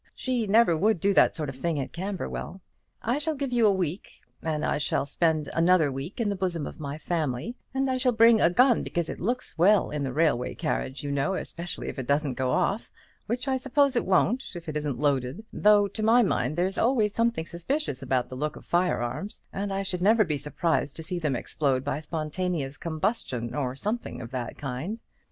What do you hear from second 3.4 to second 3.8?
you a